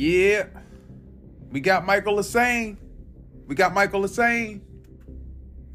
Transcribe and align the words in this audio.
Yeah. 0.00 0.46
We 1.50 1.60
got 1.60 1.84
Michael 1.84 2.16
Lassane. 2.16 2.78
We 3.46 3.54
got 3.54 3.74
Michael 3.74 4.00
Lassane. 4.00 4.62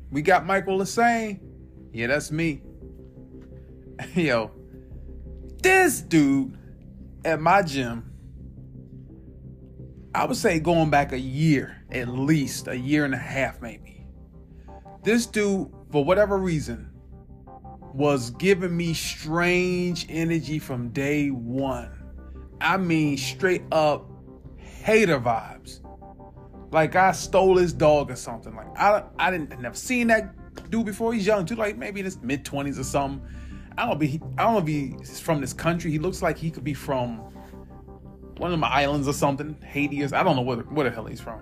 We 0.09 0.23
got 0.23 0.47
Michael 0.47 0.79
Lassane. 0.79 1.39
Yeah, 1.94 2.07
that's 2.07 2.31
me. 2.31 2.63
Yo, 4.15 4.49
this 5.61 6.01
dude 6.01 6.57
at 7.24 7.39
my 7.39 7.61
gym, 7.61 8.11
I 10.15 10.26
would 10.26 10.37
say 10.37 10.60
going 10.60 10.89
back 10.89 11.12
a 11.12 11.19
year, 11.19 11.83
at 11.92 12.07
least 12.07 12.67
a 12.67 12.76
year 12.76 13.05
and 13.05 13.13
a 13.13 13.19
half, 13.19 13.62
maybe. 13.62 14.07
This 15.03 15.28
dude, 15.28 15.71
for 15.92 16.03
whatever 16.03 16.39
reason, 16.39 16.89
was 17.94 18.31
giving 18.31 18.76
me 18.76 18.95
strange 18.95 20.07
energy 20.09 20.57
from 20.57 20.89
day 20.89 21.29
one. 21.29 21.91
I 22.59 22.77
mean, 22.77 23.17
straight 23.17 23.62
up 23.71 24.09
hater 24.85 25.20
vibes. 25.20 25.81
Like 26.71 26.95
I 26.95 27.12
stole 27.12 27.57
his 27.57 27.73
dog 27.73 28.12
or 28.12 28.16
something. 28.16 28.55
Like 28.55 28.67
I, 28.77 29.03
I 29.17 29.31
didn't 29.31 29.52
I 29.52 29.55
never 29.55 29.76
seen 29.76 30.07
that 30.07 30.70
dude 30.70 30.85
before. 30.85 31.13
He's 31.13 31.26
young 31.26 31.45
too, 31.45 31.55
like 31.55 31.76
maybe 31.76 32.02
in 32.02 32.05
his 32.05 32.21
mid 32.21 32.45
twenties 32.45 32.77
or 32.77 32.84
something. 32.84 33.27
I 33.77 33.88
don't 33.88 33.99
be 33.99 34.21
I 34.38 34.43
don't 34.43 34.53
know 34.53 34.59
if 34.59 34.67
he's 34.67 35.20
from 35.20 35.41
this 35.41 35.53
country. 35.53 35.90
He 35.90 35.98
looks 35.98 36.21
like 36.21 36.38
he 36.38 36.52
could 36.52 36.63
be 36.63 36.76
from 36.76 37.17
one 38.38 38.53
of 38.53 38.59
my 38.59 38.67
islands 38.67 39.07
or 39.07 39.13
something. 39.13 39.57
Haiti 39.63 40.02
is. 40.02 40.13
I 40.13 40.21
don't 40.21 40.35
know 40.35 40.43
where, 40.43 40.57
where 40.57 40.88
the 40.88 40.95
hell 40.95 41.05
he's 41.05 41.21
from. 41.21 41.41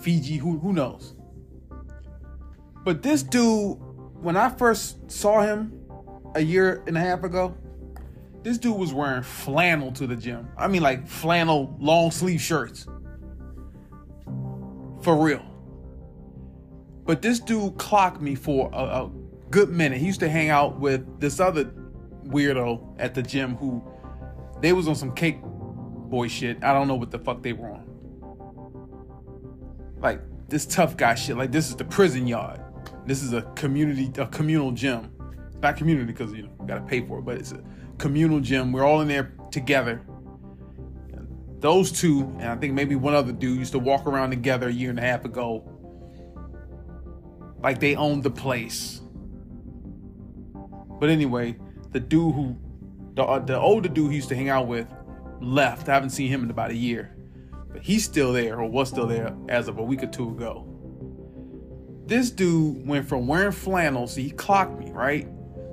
Fiji. 0.00 0.38
Who 0.38 0.58
who 0.58 0.72
knows? 0.72 1.14
But 2.84 3.02
this 3.02 3.22
dude, 3.22 3.78
when 4.20 4.36
I 4.36 4.48
first 4.48 5.10
saw 5.10 5.42
him 5.42 5.80
a 6.34 6.40
year 6.40 6.82
and 6.86 6.96
a 6.96 7.00
half 7.00 7.22
ago, 7.22 7.54
this 8.42 8.58
dude 8.58 8.76
was 8.76 8.92
wearing 8.92 9.22
flannel 9.22 9.92
to 9.92 10.06
the 10.06 10.16
gym. 10.16 10.48
I 10.56 10.68
mean, 10.68 10.82
like 10.82 11.06
flannel 11.06 11.76
long 11.78 12.10
sleeve 12.10 12.40
shirts. 12.40 12.86
For 15.02 15.16
real. 15.16 15.44
But 17.04 17.22
this 17.22 17.40
dude 17.40 17.78
clocked 17.78 18.20
me 18.20 18.34
for 18.34 18.70
a, 18.72 18.76
a 18.76 19.10
good 19.50 19.70
minute. 19.70 19.98
He 19.98 20.06
used 20.06 20.20
to 20.20 20.28
hang 20.28 20.50
out 20.50 20.78
with 20.78 21.20
this 21.20 21.40
other 21.40 21.72
weirdo 22.26 22.96
at 22.98 23.14
the 23.14 23.22
gym 23.22 23.56
who 23.56 23.82
they 24.60 24.72
was 24.72 24.88
on 24.88 24.94
some 24.94 25.12
cake 25.12 25.38
boy 25.42 26.28
shit. 26.28 26.62
I 26.62 26.72
don't 26.72 26.88
know 26.88 26.96
what 26.96 27.10
the 27.10 27.18
fuck 27.18 27.42
they 27.42 27.52
were 27.52 27.70
on. 27.70 27.84
Like 30.00 30.20
this 30.48 30.66
tough 30.66 30.96
guy 30.96 31.14
shit. 31.14 31.36
Like 31.36 31.52
this 31.52 31.68
is 31.68 31.76
the 31.76 31.84
prison 31.84 32.26
yard. 32.26 32.60
This 33.06 33.22
is 33.22 33.32
a 33.32 33.42
community, 33.54 34.10
a 34.20 34.26
communal 34.26 34.72
gym. 34.72 35.10
Not 35.60 35.76
community 35.76 36.06
because 36.06 36.32
you 36.32 36.42
know 36.42 36.50
gotta 36.66 36.82
pay 36.82 37.06
for 37.06 37.18
it, 37.18 37.22
but 37.22 37.36
it's 37.36 37.52
a 37.52 37.62
communal 37.98 38.40
gym. 38.40 38.72
We're 38.72 38.84
all 38.84 39.00
in 39.00 39.08
there 39.08 39.34
together. 39.50 40.02
Those 41.60 41.90
two, 41.90 42.20
and 42.38 42.44
I 42.44 42.56
think 42.56 42.74
maybe 42.74 42.94
one 42.94 43.14
other 43.14 43.32
dude 43.32 43.58
used 43.58 43.72
to 43.72 43.80
walk 43.80 44.06
around 44.06 44.30
together 44.30 44.68
a 44.68 44.72
year 44.72 44.90
and 44.90 44.98
a 44.98 45.02
half 45.02 45.24
ago. 45.24 45.68
Like 47.60 47.80
they 47.80 47.96
owned 47.96 48.22
the 48.22 48.30
place. 48.30 49.00
But 51.00 51.10
anyway, 51.10 51.56
the 51.90 51.98
dude 51.98 52.34
who, 52.34 52.56
the, 53.14 53.24
uh, 53.24 53.40
the 53.40 53.58
older 53.58 53.88
dude 53.88 54.10
he 54.10 54.16
used 54.16 54.28
to 54.28 54.36
hang 54.36 54.48
out 54.48 54.68
with, 54.68 54.86
left. 55.40 55.88
I 55.88 55.94
haven't 55.94 56.10
seen 56.10 56.28
him 56.28 56.44
in 56.44 56.50
about 56.50 56.70
a 56.70 56.76
year. 56.76 57.16
But 57.72 57.82
he's 57.82 58.04
still 58.04 58.32
there, 58.32 58.60
or 58.60 58.68
was 58.68 58.88
still 58.88 59.06
there 59.06 59.36
as 59.48 59.66
of 59.66 59.78
a 59.78 59.82
week 59.82 60.04
or 60.04 60.06
two 60.06 60.30
ago. 60.30 60.64
This 62.06 62.30
dude 62.30 62.86
went 62.86 63.06
from 63.06 63.26
wearing 63.26 63.52
flannels, 63.52 64.14
he 64.14 64.30
clocked 64.30 64.78
me, 64.78 64.90
right? 64.92 65.28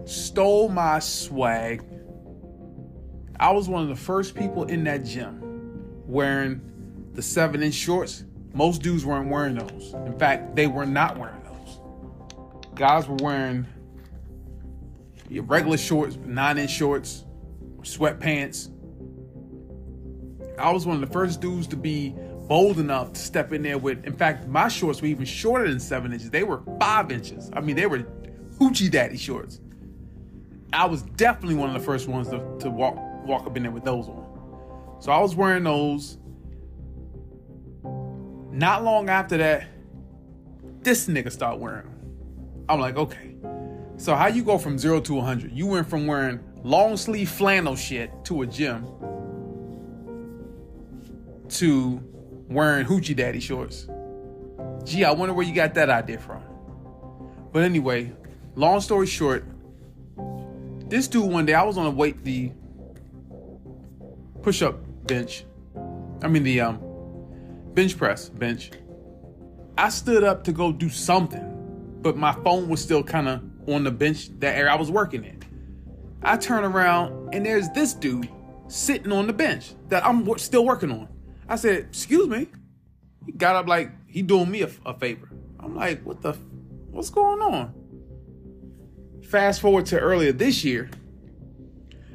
Stole 0.06 0.70
my 0.70 1.00
swag. 1.00 1.84
I 3.39 3.52
was 3.52 3.67
one 3.67 3.84
of 3.84 3.89
the 3.89 3.95
first 3.95 4.36
people 4.36 4.66
in 4.66 4.84
that 4.86 5.03
gym 5.03 5.42
wearing 6.06 6.62
the 7.13 7.22
seven 7.22 7.63
inch 7.63 7.74
shorts. 7.74 8.24
Most 8.53 8.81
dudes 8.81 9.06
weren't 9.06 9.30
wearing 9.30 9.56
those. 9.56 9.94
In 10.06 10.18
fact, 10.18 10.56
they 10.56 10.68
were 10.68 10.85
not 10.85 11.18
wearing 11.18 11.41
those. 11.44 11.80
Guys 12.75 13.07
were 13.07 13.16
wearing 13.16 13.66
regular 15.30 15.78
shorts, 15.78 16.18
nine 16.18 16.57
inch 16.57 16.72
shorts, 16.72 17.25
sweatpants. 17.81 18.72
I 20.57 20.72
was 20.72 20.85
one 20.85 20.96
of 20.96 21.01
the 21.01 21.12
first 21.13 21.41
dudes 21.41 21.68
to 21.68 21.75
be 21.75 22.16
bold 22.47 22.80
enough 22.80 23.13
to 23.13 23.19
step 23.19 23.51
in 23.51 23.63
there 23.63 23.78
with. 23.78 24.06
In 24.06 24.13
fact, 24.13 24.47
my 24.47 24.68
shorts 24.68 25.01
were 25.01 25.07
even 25.07 25.25
shorter 25.25 25.68
than 25.68 25.80
seven 25.80 26.13
inches. 26.13 26.30
They 26.30 26.44
were 26.44 26.62
five 26.80 27.12
inches. 27.12 27.50
I 27.53 27.62
mean, 27.62 27.75
they 27.75 27.88
were 27.88 28.06
hoochie 28.59 28.90
daddy 28.90 29.18
shorts. 29.18 29.59
I 30.74 30.86
was 30.86 31.02
definitely 31.03 31.56
one 31.56 31.74
of 31.74 31.80
the 31.80 31.86
first 31.86 32.08
ones 32.08 32.30
to, 32.30 32.40
to 32.59 32.70
walk 32.70 32.98
walk 33.26 33.46
up 33.48 33.58
in 33.58 33.64
there 33.64 33.72
with 33.72 33.84
those 33.84 34.08
on. 34.08 34.98
So 35.00 35.12
I 35.12 35.20
was 35.20 35.36
wearing 35.36 35.64
those. 35.64 36.18
Not 38.52 38.84
long 38.84 39.09
after 39.09 39.38
that, 39.38 39.68
this 40.81 41.08
nigga 41.08 41.31
started 41.31 41.59
wearing 41.59 41.84
them. 41.84 42.66
I'm 42.70 42.80
like, 42.80 42.96
okay. 42.96 43.36
So 43.98 44.16
how 44.16 44.28
you 44.28 44.44
go 44.44 44.58
from 44.58 44.78
zero 44.78 45.02
to 45.02 45.14
100? 45.16 45.52
You 45.52 45.68
went 45.68 45.90
from 45.90 46.08
wearing 46.08 46.40
long 46.64 46.98
sleeve 46.98 47.30
flannel 47.30 47.75
shit 47.75 48.12
to 48.25 48.42
a 48.42 48.48
gym 48.48 48.86
to 51.50 52.02
wearing 52.48 52.86
hoochie 52.86 53.16
daddy 53.16 53.40
shorts. 53.40 53.88
Gee, 54.84 55.04
I 55.04 55.12
wonder 55.12 55.34
where 55.34 55.46
you 55.46 55.54
got 55.54 55.74
that 55.75 55.90
idea 55.90 56.20
from. 56.20 56.44
But 57.52 57.64
anyway, 57.64 58.14
long 58.56 58.81
story 58.81 59.08
short, 59.08 59.46
this 60.88 61.07
dude 61.07 61.29
one 61.29 61.46
day 61.46 61.53
I 61.53 61.63
was 61.63 61.78
on 61.78 61.85
a 61.85 61.91
weight 61.91 62.23
the 62.23 62.51
push-up 64.41 64.78
bench. 65.07 65.46
I 66.22 66.28
mean 66.28 66.44
the 66.44 66.62
um 66.62 66.79
bench 67.73 67.97
press 67.97 68.29
bench. 68.29 68.72
I 69.78 69.90
stood 69.90 70.24
up 70.24 70.44
to 70.45 70.51
go 70.51 70.72
do 70.72 70.90
something, 70.90 71.97
but 72.01 72.16
my 72.16 72.31
phone 72.44 72.69
was 72.69 72.81
still 72.81 73.03
kind 73.03 73.28
of 73.28 73.41
on 73.68 73.84
the 73.84 73.91
bench 73.91 74.29
that 74.40 74.56
area 74.56 74.72
I 74.72 74.75
was 74.75 74.91
working 74.91 75.24
in. 75.24 75.41
I 76.22 76.38
turn 76.38 76.63
around 76.63 77.34
and 77.34 77.45
there's 77.45 77.69
this 77.69 77.94
dude 77.94 78.29
sitting 78.68 79.12
on 79.12 79.28
the 79.28 79.34
bench 79.34 79.74
that 79.90 80.06
I'm 80.06 80.38
still 80.38 80.66
working 80.66 80.91
on. 80.91 81.07
I 81.47 81.56
said, 81.56 81.79
"Excuse 81.79 82.28
me." 82.28 82.47
He 83.25 83.31
got 83.31 83.56
up 83.56 83.68
like 83.68 83.91
he 84.07 84.22
doing 84.22 84.50
me 84.50 84.62
a, 84.62 84.69
a 84.85 84.97
favor. 84.97 85.29
I'm 85.59 85.75
like, 85.75 86.03
"What 86.03 86.22
the? 86.22 86.34
What's 86.91 87.09
going 87.09 87.41
on?" 87.41 87.74
Fast 89.25 89.59
forward 89.62 89.88
to 89.88 90.00
earlier 90.00 90.31
this 90.31 90.63
year, 90.63 90.90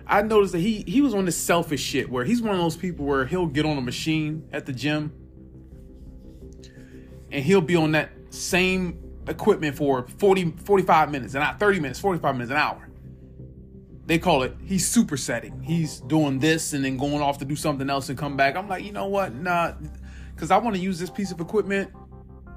I 0.06 0.22
noticed 0.22 0.52
that 0.52 0.60
he 0.60 0.84
he 0.86 1.00
was 1.00 1.14
on 1.14 1.24
this 1.24 1.36
selfish 1.36 1.80
shit 1.80 2.08
where 2.08 2.24
he's 2.24 2.40
one 2.40 2.54
of 2.54 2.60
those 2.60 2.76
people 2.76 3.04
where 3.04 3.26
he'll 3.26 3.46
get 3.46 3.64
on 3.64 3.76
a 3.78 3.80
machine 3.80 4.48
at 4.52 4.66
the 4.66 4.72
gym 4.72 5.12
and 7.30 7.44
he'll 7.44 7.60
be 7.60 7.76
on 7.76 7.92
that 7.92 8.10
same 8.30 8.98
equipment 9.28 9.76
for 9.76 10.06
40 10.18 10.52
45 10.64 11.10
minutes 11.10 11.34
and 11.34 11.42
not 11.42 11.60
30 11.60 11.80
minutes 11.80 12.00
45 12.00 12.34
minutes 12.34 12.50
an 12.50 12.56
hour. 12.56 12.88
They 14.06 14.18
call 14.18 14.42
it 14.42 14.56
he's 14.64 14.92
supersetting. 14.92 15.64
He's 15.64 16.00
doing 16.00 16.38
this 16.38 16.72
and 16.72 16.84
then 16.84 16.96
going 16.96 17.22
off 17.22 17.38
to 17.38 17.44
do 17.44 17.56
something 17.56 17.90
else 17.90 18.08
and 18.08 18.18
come 18.18 18.36
back. 18.36 18.56
I'm 18.56 18.68
like 18.68 18.84
you 18.84 18.92
know 18.92 19.06
what? 19.06 19.34
Nah. 19.34 19.74
Because 20.34 20.50
i 20.50 20.56
want 20.56 20.74
to 20.74 20.82
use 20.82 20.98
this 20.98 21.10
piece 21.10 21.32
of 21.32 21.40
equipment 21.40 21.90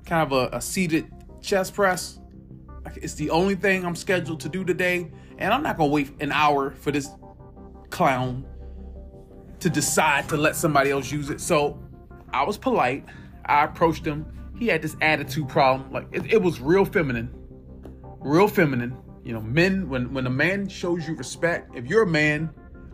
kind 0.06 0.32
of 0.32 0.54
a, 0.54 0.58
a 0.58 0.62
seated 0.62 1.06
chest 1.42 1.74
press 1.74 2.20
it's 2.98 3.14
the 3.16 3.30
only 3.30 3.56
thing 3.56 3.86
i'm 3.86 3.96
scheduled 3.96 4.40
to 4.40 4.50
do 4.50 4.64
today 4.64 5.12
and 5.38 5.54
i'm 5.54 5.64
not 5.64 5.78
gonna 5.78 5.90
wait 5.90 6.10
an 6.20 6.32
hour 6.32 6.72
for 6.72 6.92
this 6.92 7.10
clown 7.90 8.46
to 9.60 9.70
decide 9.70 10.28
to 10.28 10.38
let 10.38 10.56
somebody 10.56 10.90
else 10.90 11.12
use 11.12 11.30
it 11.30 11.40
so 11.40 11.80
i 12.32 12.44
was 12.44 12.58
polite 12.58 13.06
i 13.46 13.64
approached 13.64 14.06
him 14.06 14.26
he 14.58 14.68
had 14.68 14.82
this 14.82 14.96
attitude 15.02 15.50
problem. 15.50 15.92
Like 15.92 16.08
it, 16.12 16.32
it 16.32 16.42
was 16.42 16.60
real 16.60 16.86
feminine, 16.86 17.30
real 18.20 18.48
feminine. 18.48 18.96
You 19.24 19.34
know, 19.34 19.42
men 19.42 19.90
when 19.90 20.14
when 20.14 20.26
a 20.28 20.30
man 20.30 20.68
shows 20.68 21.08
you 21.08 21.16
respect, 21.16 21.76
if 21.76 21.86
you're 21.86 22.04
a 22.04 22.08
man, 22.08 22.50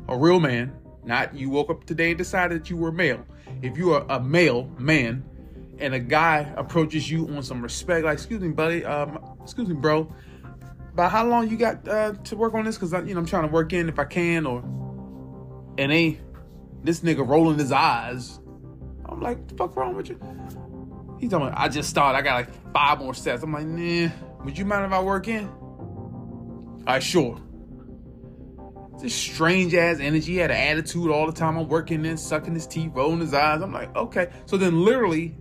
a 0.07 0.17
real 0.17 0.39
man, 0.39 0.73
not 1.03 1.35
you 1.35 1.49
woke 1.49 1.69
up 1.69 1.85
today 1.85 2.09
and 2.09 2.17
decided 2.17 2.61
that 2.61 2.69
you 2.69 2.77
were 2.77 2.91
male. 2.91 3.25
If 3.61 3.77
you 3.77 3.93
are 3.93 4.05
a 4.09 4.19
male 4.19 4.71
man, 4.77 5.23
and 5.79 5.93
a 5.93 5.99
guy 5.99 6.51
approaches 6.57 7.09
you 7.09 7.27
on 7.29 7.43
some 7.43 7.61
respect, 7.61 8.05
like 8.05 8.13
excuse 8.13 8.41
me, 8.41 8.49
buddy, 8.49 8.85
um, 8.85 9.19
excuse 9.41 9.67
me, 9.67 9.75
bro, 9.75 10.13
about 10.93 11.11
how 11.11 11.25
long 11.25 11.49
you 11.49 11.57
got 11.57 11.87
uh, 11.87 12.13
to 12.13 12.35
work 12.35 12.53
on 12.53 12.65
this? 12.65 12.77
Because 12.77 12.91
you 13.07 13.13
know 13.13 13.19
I'm 13.19 13.25
trying 13.25 13.47
to 13.47 13.53
work 13.53 13.73
in 13.73 13.89
if 13.89 13.99
I 13.99 14.05
can, 14.05 14.45
or 14.45 14.59
and 15.77 15.91
they 15.91 16.19
this 16.83 17.01
nigga 17.01 17.27
rolling 17.27 17.57
his 17.57 17.71
eyes. 17.71 18.39
I'm 19.05 19.21
like, 19.21 19.47
the 19.47 19.55
fuck 19.55 19.75
wrong 19.75 19.95
with 19.95 20.09
you? 20.09 20.19
He's 21.19 21.31
talking 21.31 21.49
I 21.53 21.67
just 21.67 21.89
started. 21.89 22.17
I 22.17 22.21
got 22.21 22.35
like 22.35 22.73
five 22.73 22.99
more 22.99 23.13
sets. 23.13 23.43
I'm 23.43 23.51
like, 23.51 23.65
nah, 23.65 24.09
would 24.43 24.57
you 24.57 24.65
mind 24.65 24.85
if 24.85 24.91
I 24.91 25.01
work 25.01 25.27
in? 25.27 25.49
Right, 26.85 27.03
sure. 27.03 27.39
This 29.01 29.13
strange 29.13 29.73
ass 29.73 29.99
energy. 29.99 30.37
Had 30.37 30.51
an 30.51 30.57
attitude 30.57 31.11
all 31.11 31.25
the 31.25 31.33
time. 31.33 31.57
I'm 31.57 31.67
working 31.67 32.05
in, 32.05 32.17
sucking 32.17 32.53
his 32.53 32.67
teeth, 32.67 32.91
rolling 32.93 33.19
his 33.19 33.33
eyes. 33.33 33.61
I'm 33.61 33.73
like, 33.73 33.95
okay. 33.95 34.29
So 34.45 34.57
then 34.57 34.83
literally, 34.83 35.35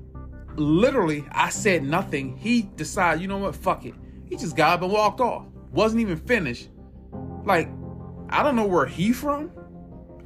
literally, 0.58 1.24
I 1.32 1.50
said 1.50 1.82
nothing. 1.82 2.36
He 2.36 2.62
decided, 2.62 3.22
you 3.22 3.28
know 3.28 3.38
what, 3.38 3.54
fuck 3.54 3.84
it. 3.84 3.94
He 4.26 4.36
just 4.36 4.56
got 4.56 4.74
up 4.74 4.82
and 4.82 4.92
walked 4.92 5.20
off. 5.20 5.46
Wasn't 5.72 6.00
even 6.00 6.16
finished. 6.16 6.68
Like, 7.44 7.68
I 8.30 8.42
don't 8.42 8.56
know 8.56 8.66
where 8.66 8.86
he 8.86 9.12
from. 9.12 9.50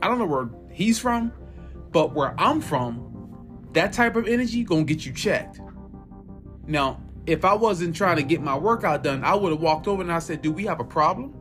I 0.00 0.08
don't 0.08 0.18
know 0.18 0.26
where 0.26 0.48
he's 0.70 0.98
from. 0.98 1.32
But 1.92 2.14
where 2.14 2.34
I'm 2.38 2.60
from, 2.60 3.68
that 3.72 3.92
type 3.92 4.16
of 4.16 4.26
energy 4.26 4.64
gonna 4.64 4.84
get 4.84 5.04
you 5.06 5.12
checked. 5.12 5.60
Now, 6.66 7.00
if 7.26 7.44
I 7.44 7.54
wasn't 7.54 7.94
trying 7.94 8.16
to 8.16 8.22
get 8.22 8.40
my 8.40 8.56
workout 8.56 9.04
done, 9.04 9.22
I 9.22 9.34
would 9.34 9.52
have 9.52 9.60
walked 9.60 9.86
over 9.86 10.02
and 10.02 10.10
I 10.10 10.18
said, 10.18 10.42
"Do 10.42 10.50
we 10.50 10.64
have 10.64 10.80
a 10.80 10.84
problem?" 10.84 11.34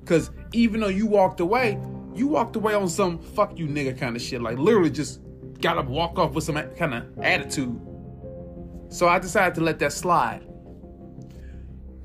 Because 0.00 0.30
even 0.52 0.80
though 0.80 0.88
you 0.88 1.06
walked 1.06 1.40
away, 1.40 1.78
you 2.14 2.28
walked 2.28 2.56
away 2.56 2.74
on 2.74 2.88
some 2.88 3.18
"fuck 3.18 3.58
you 3.58 3.66
nigga" 3.66 3.98
kind 3.98 4.16
of 4.16 4.22
shit. 4.22 4.40
Like 4.40 4.58
literally, 4.58 4.90
just 4.90 5.20
got 5.60 5.74
to 5.74 5.82
walk 5.82 6.18
off 6.18 6.32
with 6.32 6.44
some 6.44 6.56
kind 6.76 6.94
of 6.94 7.18
attitude. 7.18 7.78
So 8.90 9.08
I 9.08 9.18
decided 9.18 9.54
to 9.54 9.62
let 9.62 9.78
that 9.78 9.92
slide. 9.92 10.46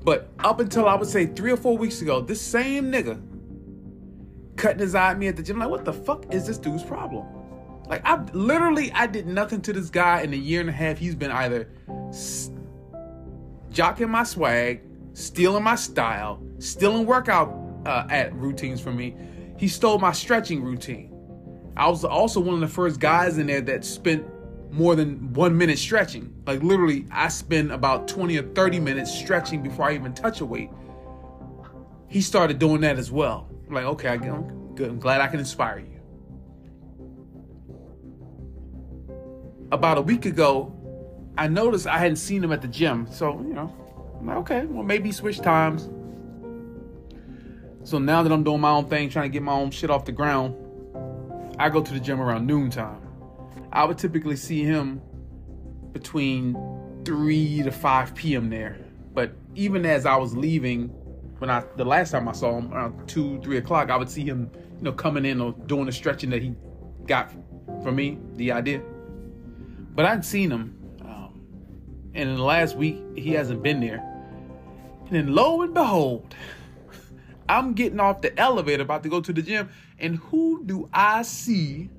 But 0.02 0.30
up 0.38 0.60
until 0.60 0.88
I 0.88 0.94
would 0.94 1.08
say 1.08 1.26
three 1.26 1.50
or 1.50 1.56
four 1.56 1.76
weeks 1.76 2.00
ago, 2.00 2.20
this 2.20 2.40
same 2.40 2.92
nigga 2.92 3.20
cutting 4.56 4.78
his 4.78 4.94
eye 4.94 5.10
at 5.10 5.18
me 5.18 5.26
at 5.26 5.36
the 5.36 5.42
gym. 5.42 5.58
Like, 5.58 5.68
what 5.68 5.84
the 5.84 5.92
fuck 5.92 6.32
is 6.32 6.46
this 6.46 6.58
dude's 6.58 6.84
problem? 6.84 7.26
Like, 7.88 8.02
I 8.04 8.22
literally 8.32 8.92
I 8.92 9.08
did 9.08 9.26
nothing 9.26 9.60
to 9.62 9.72
this 9.72 9.90
guy 9.90 10.22
in 10.22 10.32
a 10.32 10.36
year 10.36 10.60
and 10.60 10.68
a 10.68 10.72
half. 10.72 10.96
He's 10.98 11.16
been 11.16 11.32
either 11.32 11.68
jocking 13.72 14.08
my 14.08 14.22
swag, 14.22 14.82
stealing 15.12 15.64
my 15.64 15.74
style, 15.74 16.40
stealing 16.60 17.04
workout 17.04 17.52
uh, 17.84 18.06
at 18.08 18.32
routines 18.34 18.80
from 18.80 18.96
me. 18.96 19.16
He 19.58 19.66
stole 19.66 19.98
my 19.98 20.12
stretching 20.12 20.62
routine. 20.62 21.12
I 21.76 21.88
was 21.88 22.04
also 22.04 22.40
one 22.40 22.54
of 22.54 22.60
the 22.60 22.68
first 22.68 23.00
guys 23.00 23.38
in 23.38 23.48
there 23.48 23.60
that 23.62 23.84
spent 23.84 24.24
more 24.70 24.94
than 24.94 25.32
one 25.32 25.56
minute 25.56 25.78
stretching. 25.78 26.34
Like 26.46 26.62
literally, 26.62 27.06
I 27.10 27.28
spend 27.28 27.72
about 27.72 28.08
20 28.08 28.38
or 28.38 28.42
30 28.54 28.80
minutes 28.80 29.12
stretching 29.12 29.62
before 29.62 29.88
I 29.88 29.94
even 29.94 30.12
touch 30.14 30.40
a 30.40 30.44
weight. 30.44 30.70
He 32.08 32.20
started 32.20 32.58
doing 32.58 32.80
that 32.82 32.98
as 32.98 33.10
well. 33.10 33.48
I'm 33.66 33.74
like, 33.74 33.84
okay, 33.84 34.08
I'm 34.08 34.74
good. 34.74 34.88
I'm 34.88 34.98
glad 34.98 35.20
I 35.20 35.26
can 35.26 35.40
inspire 35.40 35.78
you. 35.80 35.92
About 39.72 39.98
a 39.98 40.02
week 40.02 40.26
ago, 40.26 40.72
I 41.36 41.48
noticed 41.48 41.86
I 41.86 41.98
hadn't 41.98 42.16
seen 42.16 42.42
him 42.42 42.52
at 42.52 42.62
the 42.62 42.68
gym. 42.68 43.06
So, 43.10 43.40
you 43.40 43.52
know, 43.52 43.74
I'm 44.18 44.26
like, 44.26 44.36
okay, 44.38 44.66
well, 44.66 44.84
maybe 44.84 45.10
switch 45.12 45.40
times. 45.40 45.90
So 47.82 47.98
now 47.98 48.22
that 48.22 48.32
I'm 48.32 48.42
doing 48.42 48.60
my 48.60 48.70
own 48.70 48.88
thing, 48.88 49.08
trying 49.10 49.30
to 49.30 49.32
get 49.32 49.42
my 49.42 49.52
own 49.52 49.70
shit 49.70 49.90
off 49.90 50.04
the 50.04 50.12
ground, 50.12 50.54
I 51.58 51.68
go 51.68 51.82
to 51.82 51.92
the 51.92 52.00
gym 52.00 52.20
around 52.20 52.46
noontime. 52.46 53.05
I 53.76 53.84
would 53.84 53.98
typically 53.98 54.36
see 54.36 54.64
him 54.64 55.02
between 55.92 56.56
3 57.04 57.62
to 57.64 57.70
5 57.70 58.14
p.m. 58.14 58.48
there. 58.48 58.78
But 59.12 59.32
even 59.54 59.84
as 59.84 60.06
I 60.06 60.16
was 60.16 60.34
leaving, 60.34 60.88
when 61.40 61.50
I 61.50 61.62
the 61.76 61.84
last 61.84 62.10
time 62.10 62.26
I 62.26 62.32
saw 62.32 62.56
him 62.56 62.72
around 62.72 63.06
2, 63.06 63.42
3 63.42 63.58
o'clock, 63.58 63.90
I 63.90 63.96
would 63.98 64.08
see 64.08 64.24
him, 64.24 64.50
you 64.78 64.82
know, 64.82 64.92
coming 64.92 65.26
in 65.26 65.42
or 65.42 65.52
doing 65.66 65.84
the 65.84 65.92
stretching 65.92 66.30
that 66.30 66.40
he 66.40 66.54
got 67.06 67.30
from 67.82 67.96
me, 67.96 68.18
the 68.36 68.50
idea. 68.50 68.80
But 69.94 70.06
I'd 70.06 70.24
seen 70.24 70.50
him. 70.50 70.74
Um, 71.02 71.42
and 72.14 72.30
in 72.30 72.36
the 72.36 72.42
last 72.42 72.76
week, 72.76 72.96
he 73.14 73.32
hasn't 73.32 73.62
been 73.62 73.80
there. 73.80 73.98
And 75.04 75.10
then 75.10 75.34
lo 75.34 75.60
and 75.60 75.74
behold, 75.74 76.34
I'm 77.50 77.74
getting 77.74 78.00
off 78.00 78.22
the 78.22 78.38
elevator 78.40 78.84
about 78.84 79.02
to 79.02 79.10
go 79.10 79.20
to 79.20 79.34
the 79.34 79.42
gym. 79.42 79.68
And 79.98 80.16
who 80.16 80.64
do 80.64 80.88
I 80.94 81.20
see 81.20 81.90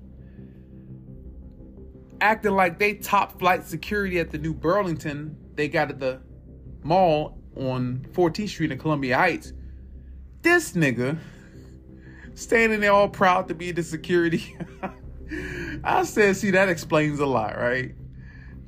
acting 2.22 2.52
like 2.52 2.80
they 2.80 2.96
top 2.96 3.40
flight 3.40 3.66
security 3.66 4.20
at 4.20 4.32
the 4.32 4.38
new 4.38 4.54
Burlington 4.54 5.38
they 5.56 5.68
got 5.68 5.90
at 5.90 6.00
the 6.00 6.22
mall 6.84 7.40
on 7.56 8.06
14th 8.12 8.50
Street 8.50 8.72
in 8.72 8.78
Columbia 8.78 9.18
Heights. 9.18 9.54
This 10.42 10.74
nigga 10.74 11.18
standing 12.36 12.80
there 12.80 12.92
all 12.92 13.10
proud 13.10 13.48
to 13.48 13.56
be 13.56 13.72
the 13.72 13.84
security. 13.84 14.56
I 15.84 16.04
said, 16.04 16.38
see, 16.38 16.52
that 16.52 16.70
explains 16.70 17.20
a 17.20 17.26
lot, 17.26 17.58
right? 17.58 17.96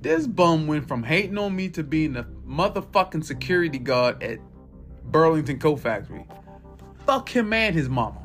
This 0.01 0.27
bum 0.27 0.65
went 0.67 0.87
from 0.87 1.03
hating 1.03 1.37
on 1.37 1.55
me 1.55 1.69
to 1.69 1.83
being 1.83 2.13
the 2.13 2.23
motherfucking 2.45 3.23
security 3.23 3.77
guard 3.77 4.21
at 4.23 4.39
Burlington 5.05 5.59
Coat 5.59 5.77
Factory. 5.77 6.25
Fuck 7.05 7.29
him 7.29 7.53
and 7.53 7.75
his 7.75 7.89
mama. 7.89 8.21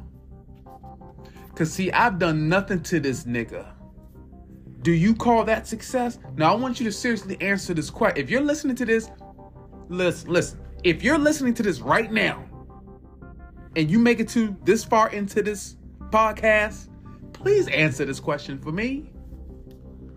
Cause 1.54 1.72
see, 1.72 1.92
I've 1.92 2.18
done 2.18 2.48
nothing 2.48 2.82
to 2.84 2.98
this 2.98 3.24
nigga. 3.24 3.73
Do 4.84 4.92
you 4.92 5.14
call 5.14 5.44
that 5.44 5.66
success? 5.66 6.18
Now 6.36 6.52
I 6.52 6.56
want 6.56 6.78
you 6.78 6.84
to 6.84 6.92
seriously 6.92 7.40
answer 7.40 7.72
this 7.72 7.88
question. 7.88 8.22
If 8.22 8.28
you're 8.28 8.42
listening 8.42 8.76
to 8.76 8.84
this, 8.84 9.10
listen, 9.88 10.30
listen. 10.30 10.60
If 10.82 11.02
you're 11.02 11.16
listening 11.16 11.54
to 11.54 11.62
this 11.62 11.80
right 11.80 12.12
now, 12.12 12.44
and 13.76 13.90
you 13.90 13.98
make 13.98 14.20
it 14.20 14.28
to 14.28 14.54
this 14.64 14.84
far 14.84 15.08
into 15.08 15.42
this 15.42 15.76
podcast, 16.10 16.90
please 17.32 17.66
answer 17.68 18.04
this 18.04 18.20
question 18.20 18.58
for 18.58 18.72
me. 18.72 19.10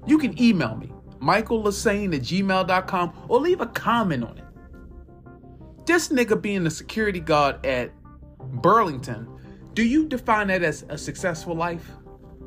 You 0.06 0.18
can 0.18 0.38
email 0.38 0.76
me, 0.76 0.92
michaellesane 1.22 2.14
at 2.14 2.22
gmail.com, 2.24 3.14
or 3.30 3.40
leave 3.40 3.62
a 3.62 3.68
comment 3.68 4.26
on 4.26 4.38
it. 4.38 4.44
This 5.86 6.10
nigga 6.10 6.42
being 6.42 6.66
the 6.66 6.72
security 6.72 7.22
guard 7.22 7.66
at 7.66 7.94
Burlington, 8.62 9.30
do 9.74 9.82
you 9.82 10.10
define 10.10 10.48
that 10.48 10.62
as 10.62 10.84
a 10.90 10.98
successful 10.98 11.56
life? 11.56 11.90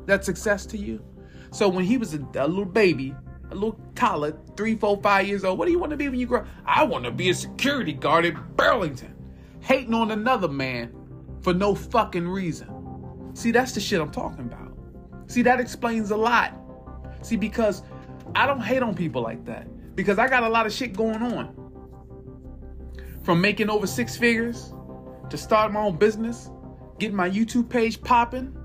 That 0.05 0.23
success 0.23 0.67
to 0.67 0.77
you? 0.77 1.03
So 1.51 1.67
when 1.67 1.85
he 1.85 1.97
was 1.97 2.13
a, 2.13 2.19
a 2.35 2.47
little 2.47 2.65
baby, 2.65 3.13
a 3.51 3.53
little 3.53 3.79
toddler, 3.95 4.37
three, 4.55 4.75
four, 4.75 4.99
five 5.01 5.27
years 5.27 5.43
old, 5.43 5.59
what 5.59 5.65
do 5.65 5.71
you 5.71 5.79
want 5.79 5.91
to 5.91 5.97
be 5.97 6.09
when 6.09 6.19
you 6.19 6.25
grow? 6.25 6.39
Up? 6.39 6.47
I 6.65 6.83
want 6.83 7.03
to 7.03 7.11
be 7.11 7.29
a 7.29 7.33
security 7.33 7.93
guard 7.93 8.25
at 8.25 8.55
Burlington, 8.55 9.13
hating 9.59 9.93
on 9.93 10.11
another 10.11 10.47
man 10.47 10.93
for 11.41 11.53
no 11.53 11.75
fucking 11.75 12.27
reason. 12.27 13.31
See, 13.33 13.51
that's 13.51 13.73
the 13.73 13.79
shit 13.79 13.99
I'm 13.99 14.11
talking 14.11 14.45
about. 14.45 14.77
See, 15.27 15.41
that 15.43 15.59
explains 15.59 16.11
a 16.11 16.17
lot. 16.17 16.57
See, 17.21 17.35
because 17.35 17.83
I 18.35 18.45
don't 18.45 18.61
hate 18.61 18.81
on 18.81 18.95
people 18.95 19.21
like 19.21 19.45
that 19.45 19.67
because 19.95 20.19
I 20.19 20.27
got 20.27 20.43
a 20.43 20.49
lot 20.49 20.65
of 20.65 20.73
shit 20.73 20.93
going 20.93 21.21
on. 21.21 21.55
From 23.23 23.39
making 23.39 23.69
over 23.69 23.85
six 23.85 24.17
figures 24.17 24.73
to 25.29 25.37
start 25.37 25.71
my 25.71 25.81
own 25.81 25.97
business, 25.97 26.49
getting 26.97 27.15
my 27.15 27.29
YouTube 27.29 27.69
page 27.69 28.01
popping, 28.01 28.55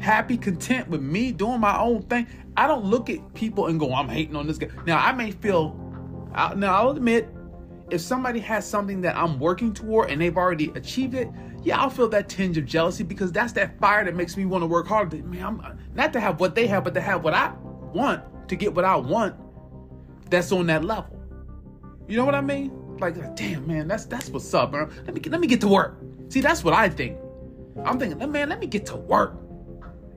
happy, 0.00 0.36
content 0.36 0.88
with 0.88 1.00
me 1.00 1.32
doing 1.32 1.60
my 1.60 1.78
own 1.78 2.02
thing. 2.02 2.26
I 2.56 2.66
don't 2.66 2.84
look 2.84 3.10
at 3.10 3.34
people 3.34 3.66
and 3.66 3.78
go, 3.80 3.92
I'm 3.94 4.08
hating 4.08 4.36
on 4.36 4.46
this 4.46 4.58
guy. 4.58 4.68
Now, 4.86 4.98
I 4.98 5.12
may 5.12 5.30
feel, 5.30 5.74
now 6.56 6.74
I'll 6.74 6.90
admit, 6.90 7.28
if 7.90 8.00
somebody 8.00 8.40
has 8.40 8.66
something 8.66 9.00
that 9.02 9.16
I'm 9.16 9.38
working 9.38 9.74
toward 9.74 10.10
and 10.10 10.20
they've 10.20 10.36
already 10.36 10.70
achieved 10.74 11.14
it, 11.14 11.28
yeah, 11.62 11.80
I'll 11.80 11.90
feel 11.90 12.08
that 12.08 12.28
tinge 12.28 12.56
of 12.58 12.66
jealousy 12.66 13.04
because 13.04 13.32
that's 13.32 13.52
that 13.54 13.78
fire 13.78 14.04
that 14.04 14.14
makes 14.14 14.36
me 14.36 14.44
want 14.44 14.62
to 14.62 14.66
work 14.66 14.86
harder. 14.86 15.18
Man, 15.18 15.44
I'm 15.44 15.78
not 15.94 16.12
to 16.14 16.20
have 16.20 16.40
what 16.40 16.54
they 16.54 16.66
have, 16.66 16.84
but 16.84 16.94
to 16.94 17.00
have 17.00 17.24
what 17.24 17.34
I 17.34 17.52
want, 17.92 18.48
to 18.48 18.56
get 18.56 18.74
what 18.74 18.84
I 18.84 18.96
want 18.96 19.36
that's 20.30 20.52
on 20.52 20.66
that 20.66 20.84
level. 20.84 21.18
You 22.08 22.16
know 22.16 22.24
what 22.24 22.34
I 22.34 22.40
mean? 22.40 22.72
Like, 22.98 23.36
damn, 23.36 23.66
man, 23.66 23.88
that's 23.88 24.04
that's 24.04 24.28
what's 24.30 24.52
up, 24.54 24.72
man. 24.72 24.90
Let 25.04 25.14
me 25.14 25.20
let 25.22 25.40
me 25.40 25.46
get 25.46 25.60
to 25.62 25.68
work. 25.68 25.98
See, 26.28 26.40
that's 26.40 26.64
what 26.64 26.74
I 26.74 26.88
think. 26.88 27.18
I'm 27.84 27.98
thinking, 27.98 28.18
man, 28.30 28.48
let 28.48 28.60
me 28.60 28.66
get 28.66 28.86
to 28.86 28.96
work. 28.96 29.36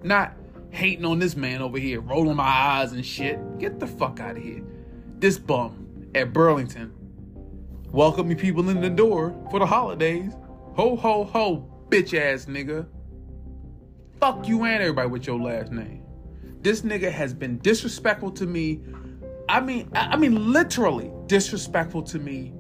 Not 0.08 0.38
hating 0.70 1.04
on 1.04 1.20
this 1.20 1.36
man 1.36 1.62
over 1.62 1.78
here, 1.78 2.00
rolling 2.00 2.38
my 2.38 2.46
eyes 2.46 2.94
and 2.94 3.06
shit. 3.06 3.40
Get 3.60 3.78
the 3.82 3.88
fuck 3.88 4.22
out 4.22 4.38
of 4.38 4.44
here. 4.44 4.64
This 5.20 5.38
bum 5.38 6.10
at 6.16 6.32
Burlington 6.32 6.94
welcoming 7.92 8.38
people 8.38 8.70
in 8.70 8.80
the 8.80 8.90
door 8.90 9.36
for 9.52 9.60
the 9.60 9.66
holidays. 9.66 10.32
Ho 10.76 10.96
ho 10.96 11.26
ho, 11.26 11.70
bitch 11.90 12.18
ass 12.18 12.46
nigga. 12.46 12.88
Fuck 14.22 14.48
you 14.48 14.64
and 14.64 14.82
everybody 14.82 15.10
with 15.10 15.28
your 15.28 15.42
last 15.42 15.74
name. 15.74 16.04
This 16.62 16.84
nigga 16.84 17.12
has 17.12 17.34
been 17.34 17.58
disrespectful 17.60 18.32
to 18.32 18.46
me. 18.46 18.80
I 19.50 19.60
mean, 19.60 19.90
I 19.94 20.16
mean 20.16 20.54
literally 20.54 21.12
disrespectful 21.26 22.04
to 22.04 22.18
me 22.18 22.54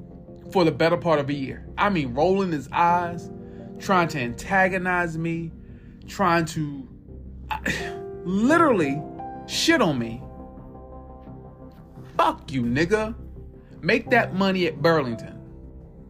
for 0.52 0.66
the 0.66 0.72
better 0.74 0.98
part 0.98 1.20
of 1.20 1.30
a 1.30 1.34
year. 1.34 1.66
I 1.78 1.92
mean, 1.92 2.14
rolling 2.14 2.52
his 2.52 2.68
eyes, 2.74 3.32
trying 3.80 4.10
to 4.10 4.20
antagonize 4.20 5.18
me, 5.18 5.54
trying 6.08 6.44
to 6.48 6.90
literally 8.26 9.02
shit 9.48 9.82
on 9.82 9.98
me. 9.98 10.22
Fuck 12.18 12.52
you, 12.52 12.64
nigga. 12.64 13.16
Make 13.82 14.10
that 14.10 14.34
money 14.34 14.68
at 14.68 14.82
Burlington 14.82 15.40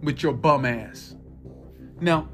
with 0.01 0.24
your 0.24 0.34
bum 0.34 0.65
ass. 0.65 1.15
Now, 2.00 2.29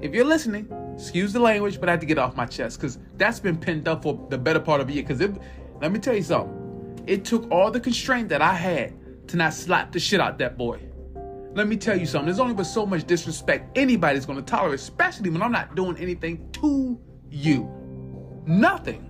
if 0.00 0.12
you're 0.12 0.24
listening, 0.24 0.68
excuse 0.94 1.32
the 1.32 1.38
language, 1.38 1.78
but 1.78 1.88
I 1.88 1.92
had 1.92 2.00
to 2.00 2.06
get 2.06 2.18
off 2.18 2.34
my 2.34 2.46
chest 2.46 2.80
because 2.80 2.98
that's 3.16 3.38
been 3.38 3.56
pinned 3.56 3.86
up 3.86 4.02
for 4.02 4.26
the 4.30 4.38
better 4.38 4.60
part 4.60 4.80
of 4.80 4.88
a 4.88 4.92
year. 4.92 5.04
Because 5.04 5.20
let 5.80 5.92
me 5.92 5.98
tell 5.98 6.16
you 6.16 6.22
something. 6.22 7.04
It 7.06 7.24
took 7.24 7.50
all 7.50 7.70
the 7.70 7.80
constraint 7.80 8.28
that 8.30 8.42
I 8.42 8.54
had 8.54 9.28
to 9.28 9.36
not 9.36 9.54
slap 9.54 9.92
the 9.92 10.00
shit 10.00 10.20
out 10.20 10.38
that 10.38 10.58
boy. 10.58 10.80
Let 11.54 11.68
me 11.68 11.76
tell 11.76 11.98
you 11.98 12.06
something. 12.06 12.26
There's 12.26 12.40
only 12.40 12.54
but 12.54 12.64
so 12.64 12.86
much 12.86 13.06
disrespect 13.06 13.76
anybody's 13.76 14.26
to 14.26 14.42
tolerate, 14.42 14.80
especially 14.80 15.30
when 15.30 15.42
I'm 15.42 15.52
not 15.52 15.74
doing 15.74 15.96
anything 15.98 16.50
to 16.52 16.98
you. 17.30 17.70
Nothing. 18.46 19.08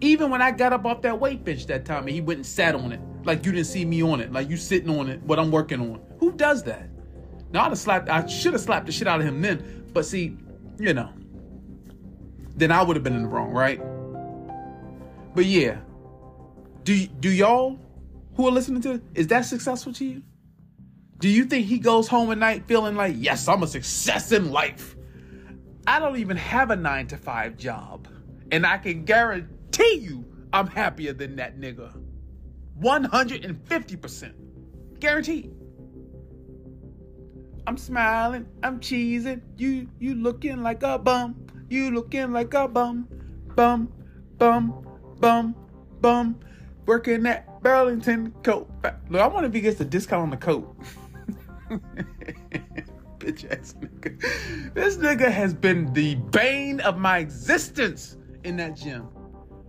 Even 0.00 0.30
when 0.30 0.42
I 0.42 0.50
got 0.50 0.72
up 0.72 0.84
off 0.84 1.02
that 1.02 1.20
weight 1.20 1.44
bench 1.44 1.66
that 1.66 1.84
time 1.84 2.02
and 2.02 2.10
he 2.10 2.20
went 2.20 2.38
and 2.38 2.46
sat 2.46 2.74
on 2.74 2.92
it, 2.92 3.00
like 3.24 3.46
you 3.46 3.52
didn't 3.52 3.66
see 3.66 3.84
me 3.84 4.02
on 4.02 4.20
it, 4.20 4.32
like 4.32 4.50
you 4.50 4.56
sitting 4.56 4.90
on 4.90 5.08
it, 5.08 5.22
what 5.22 5.38
I'm 5.38 5.50
working 5.50 5.80
on. 5.80 6.00
Who 6.18 6.32
does 6.32 6.64
that? 6.64 6.88
Now 7.52 7.70
I'd 7.70 7.78
slapped, 7.78 8.08
I 8.08 8.26
should 8.26 8.54
have 8.54 8.62
slapped 8.62 8.86
the 8.86 8.92
shit 8.92 9.06
out 9.06 9.20
of 9.20 9.26
him 9.26 9.40
then, 9.40 9.90
but 9.92 10.04
see, 10.04 10.36
you 10.78 10.94
know, 10.94 11.12
then 12.56 12.72
I 12.72 12.82
would 12.82 12.96
have 12.96 13.04
been 13.04 13.14
in 13.14 13.22
the 13.22 13.28
wrong, 13.28 13.50
right? 13.50 13.80
But 15.34 15.46
yeah, 15.46 15.78
do 16.84 17.06
do 17.06 17.30
y'all 17.30 17.78
who 18.34 18.48
are 18.48 18.50
listening 18.50 18.82
to 18.82 19.00
is 19.14 19.28
that 19.28 19.42
successful 19.42 19.92
to 19.94 20.04
you? 20.04 20.22
Do 21.18 21.28
you 21.28 21.44
think 21.44 21.66
he 21.66 21.78
goes 21.78 22.08
home 22.08 22.32
at 22.32 22.38
night 22.38 22.64
feeling 22.66 22.96
like, 22.96 23.14
yes, 23.16 23.46
I'm 23.46 23.62
a 23.62 23.66
success 23.66 24.32
in 24.32 24.50
life? 24.50 24.96
I 25.86 25.98
don't 25.98 26.16
even 26.16 26.36
have 26.36 26.70
a 26.70 26.76
nine 26.76 27.06
to 27.08 27.16
five 27.16 27.56
job. 27.56 28.08
And 28.50 28.66
I 28.66 28.78
can 28.78 29.04
guarantee 29.04 29.96
you 29.96 30.24
I'm 30.52 30.66
happier 30.66 31.12
than 31.12 31.36
that 31.36 31.58
nigga. 31.58 31.98
150%. 32.80 34.32
Guaranteed. 35.00 35.54
I'm 37.66 37.76
smiling, 37.76 38.46
I'm 38.62 38.80
cheesing. 38.80 39.40
You 39.56 39.88
you 40.00 40.14
looking 40.14 40.62
like 40.62 40.82
a 40.82 40.98
bum. 40.98 41.46
You 41.68 41.92
looking 41.92 42.32
like 42.32 42.52
a 42.54 42.66
bum. 42.66 43.08
Bum, 43.54 43.92
bum, 44.36 44.84
bum, 45.20 45.54
bum. 46.00 46.40
Working 46.86 47.26
at 47.26 47.62
Burlington 47.62 48.32
coat. 48.42 48.68
Look, 49.08 49.20
I 49.20 49.26
wonder 49.28 49.48
if 49.48 49.54
he 49.54 49.60
gets 49.60 49.80
a 49.80 49.84
discount 49.84 50.22
on 50.22 50.30
the 50.30 50.36
coat. 50.36 50.76
Bitch 53.22 53.48
ass 53.50 53.74
nigga. 53.78 54.74
This 54.74 54.96
nigga 54.96 55.30
has 55.30 55.54
been 55.54 55.92
the 55.92 56.16
bane 56.16 56.80
of 56.80 56.98
my 56.98 57.18
existence 57.18 58.16
in 58.42 58.56
that 58.56 58.74
gym. 58.76 59.08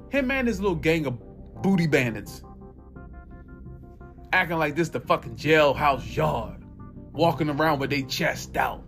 Him 0.09 0.31
and 0.31 0.47
his 0.47 0.59
little 0.59 0.75
gang 0.75 1.05
of 1.05 1.19
booty 1.61 1.85
bandits. 1.85 2.43
Acting 4.31 4.57
like 4.57 4.75
this 4.75 4.89
the 4.89 4.99
fucking 4.99 5.35
jailhouse 5.35 6.15
yard 6.15 6.63
walking 7.11 7.49
around 7.49 7.79
with 7.79 7.91
their 7.91 8.01
chest 8.01 8.57
out, 8.57 8.83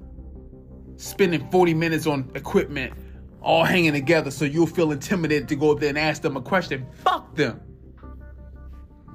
spending 0.97 1.47
40 1.51 1.73
minutes 1.75 2.07
on 2.07 2.31
equipment, 2.33 2.93
all 3.41 3.63
hanging 3.63 3.93
together 3.93 4.31
so 4.31 4.45
you'll 4.45 4.65
feel 4.65 4.91
intimidated 4.91 5.47
to 5.49 5.55
go 5.55 5.71
up 5.71 5.79
there 5.79 5.89
and 5.89 5.99
ask 5.99 6.23
them 6.23 6.35
a 6.35 6.41
question. 6.41 6.87
Fuck 7.03 7.35
them. 7.35 7.61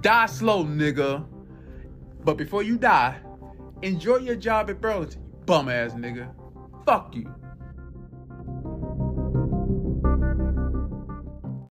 Die 0.00 0.26
slow, 0.26 0.64
nigga. 0.64 1.26
But 2.23 2.37
before 2.37 2.62
you 2.62 2.78
die, 2.78 3.19
enjoy 3.83 4.19
your 4.19 4.37
job 4.37 4.71
at 4.71 4.80
Burlington, 4.80 5.23
bum 5.50 5.69
ass 5.69 5.95
nigga. 5.95 6.33
Fuck 6.87 7.16
you. 7.16 7.39